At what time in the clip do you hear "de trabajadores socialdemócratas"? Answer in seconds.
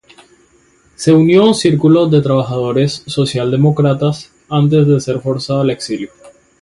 2.07-4.31